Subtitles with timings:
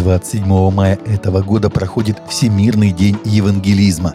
[0.00, 4.14] 27 мая этого года проходит Всемирный день евангелизма.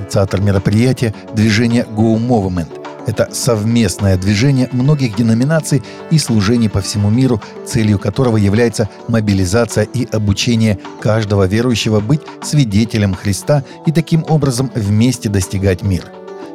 [0.00, 2.80] Инициатор мероприятия– движение Go Movement.
[3.06, 10.04] Это совместное движение многих деноминаций и служений по всему миру, целью которого является мобилизация и
[10.10, 16.06] обучение каждого верующего быть свидетелем Христа и таким образом вместе достигать мира.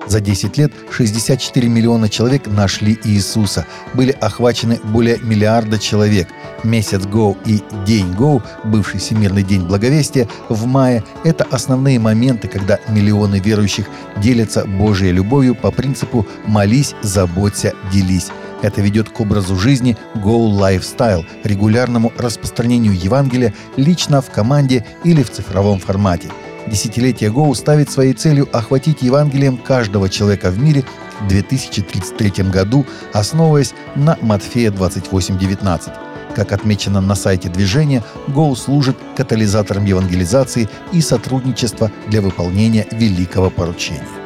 [0.08, 3.66] За 10 лет 64 миллиона человек нашли Иисуса.
[3.94, 6.28] Были охвачены более миллиарда человек.
[6.64, 12.80] Месяц Go и День Go, бывший Всемирный день благовестия, в мае– это основные моменты, когда
[12.88, 13.86] миллионы верующих
[14.18, 18.30] делятся Божьей любовью по принципу «молись, заботься, делись».
[18.62, 25.30] Это ведет к образу жизни Go Lifestyle, регулярному распространению Евангелия лично в команде или в
[25.30, 26.30] цифровом формате–
[26.68, 30.84] Десятилетие Гоу ставит своей целью охватить Евангелием каждого человека в мире
[31.22, 35.92] в 2033 году, основываясь на Матфея 28.19.
[36.36, 44.19] Как отмечено на сайте движения, Гоу служит катализатором евангелизации и сотрудничества для выполнения великого поручения.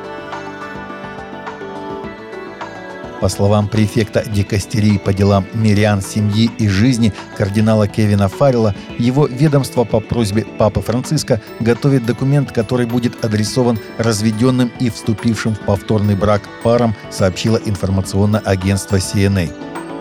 [3.24, 9.86] По словам префекта дикастерии по делам мирян, семьи и жизни кардинала Кевина Фаррелла, его ведомство
[9.86, 16.42] по просьбе Папы Франциска готовит документ, который будет адресован разведенным и вступившим в повторный брак
[16.64, 19.54] парам, сообщило информационное агентство CNA.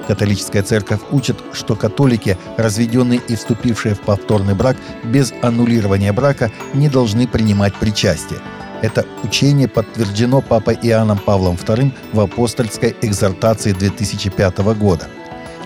[0.08, 6.88] Католическая церковь учит, что католики, разведенные и вступившие в повторный брак без аннулирования брака, не
[6.88, 8.40] должны принимать причастие–
[8.82, 15.06] это учение подтверждено Папой Иоанном Павлом II в апостольской экзортации 2005 года.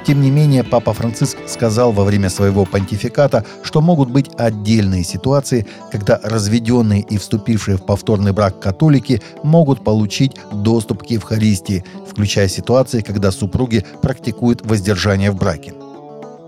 [0.07, 5.67] Тем не менее, Папа Франциск сказал во время своего понтификата, что могут быть отдельные ситуации,
[5.91, 13.01] когда разведенные и вступившие в повторный брак католики могут получить доступ к Евхаристии, включая ситуации,
[13.01, 15.75] когда супруги практикуют воздержание в браке.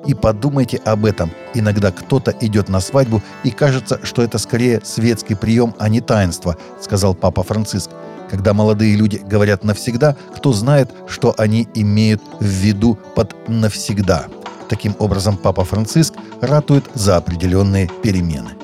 [0.07, 1.31] И подумайте об этом.
[1.55, 6.57] Иногда кто-то идет на свадьбу и кажется, что это скорее светский прием, а не таинство,
[6.81, 7.91] сказал Папа Франциск.
[8.31, 14.27] Когда молодые люди говорят «навсегда», кто знает, что они имеют в виду под «навсегда».
[14.69, 18.58] Таким образом, Папа Франциск ратует за определенные перемены.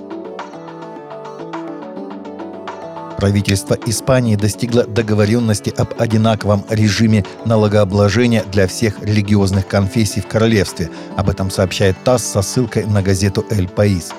[3.25, 10.91] Правительство Испании достигло договоренности об одинаковом режиме налогообложения для всех религиозных конфессий в королевстве.
[11.17, 14.11] Об этом сообщает ТАСС со ссылкой на газету «Эль Паис».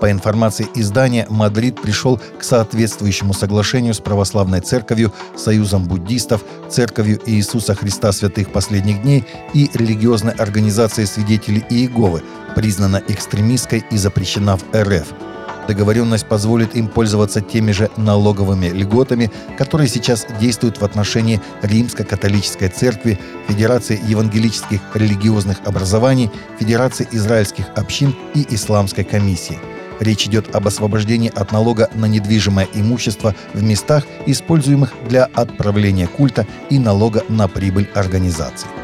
[0.00, 7.74] По информации издания, Мадрид пришел к соответствующему соглашению с Православной Церковью, Союзом буддистов, Церковью Иисуса
[7.74, 9.24] Христа Святых Последних Дней
[9.54, 12.22] и религиозной организацией свидетелей Иеговы,
[12.54, 15.31] признана экстремистской и запрещена в РФ.
[15.68, 23.18] Договоренность позволит им пользоваться теми же налоговыми льготами, которые сейчас действуют в отношении Римско-католической церкви,
[23.48, 29.58] Федерации евангелических религиозных образований, Федерации израильских общин и Исламской комиссии.
[30.00, 36.44] Речь идет об освобождении от налога на недвижимое имущество в местах, используемых для отправления культа
[36.70, 38.81] и налога на прибыль организации.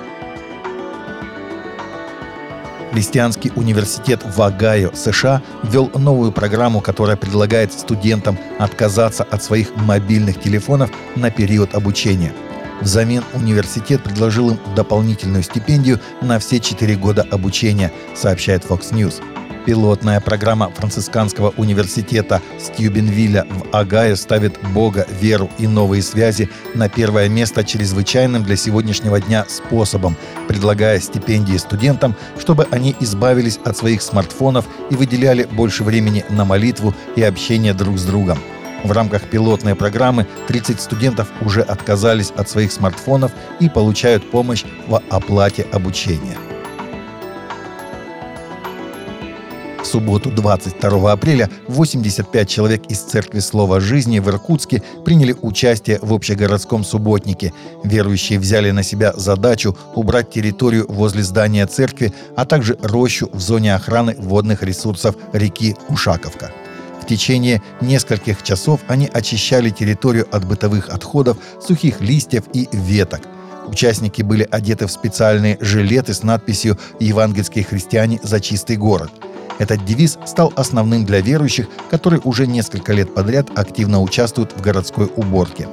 [2.92, 10.40] Христианский университет в Огайо, США, ввел новую программу, которая предлагает студентам отказаться от своих мобильных
[10.40, 12.32] телефонов на период обучения.
[12.80, 19.22] Взамен университет предложил им дополнительную стипендию на все четыре года обучения, сообщает Fox News.
[19.64, 27.28] Пилотная программа францисканского университета Стюбенвилля в Огайо ставит Бога, веру и новые связи на первое
[27.28, 34.64] место чрезвычайным для сегодняшнего дня способом, предлагая стипендии студентам, чтобы они избавились от своих смартфонов
[34.90, 38.38] и выделяли больше времени на молитву и общение друг с другом.
[38.84, 45.02] В рамках пилотной программы 30 студентов уже отказались от своих смартфонов и получают помощь в
[45.10, 46.36] оплате обучения.
[49.88, 56.84] Субботу 22 апреля 85 человек из Церкви Слова Жизни в Иркутске приняли участие в общегородском
[56.84, 57.52] субботнике.
[57.84, 63.74] Верующие взяли на себя задачу убрать территорию возле здания церкви, а также рощу в зоне
[63.74, 66.52] охраны водных ресурсов реки Ушаковка.
[67.00, 73.22] В течение нескольких часов они очищали территорию от бытовых отходов, сухих листьев и веток–
[73.68, 79.10] Участники были одеты в специальные жилеты с надписью «Евангельские христиане за чистый город».
[79.58, 85.10] Этот девиз стал основным для верующих, которые уже несколько лет подряд активно участвуют в городской
[85.16, 85.68] уборке.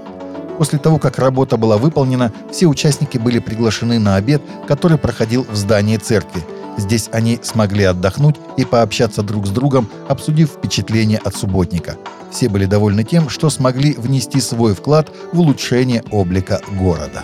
[0.58, 5.56] После того, как работа была выполнена, все участники были приглашены на обед, который проходил в
[5.56, 6.44] здании церкви.
[6.78, 11.98] Здесь они смогли отдохнуть и пообщаться друг с другом, обсудив впечатления от субботника.
[12.32, 17.24] Все были довольны тем, что смогли внести свой вклад в улучшение облика города.